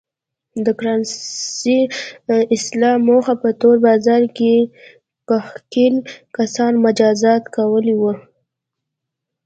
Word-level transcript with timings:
د 0.65 0.67
کرنسۍ 0.79 1.79
اصلاح 2.55 2.95
موخه 3.07 3.33
په 3.41 3.49
تور 3.61 3.75
بازار 3.87 4.23
کې 4.37 4.53
ښکېل 5.47 5.95
کسان 6.37 6.73
مجازات 6.85 7.43
کول 7.55 7.85
و. 7.99 8.03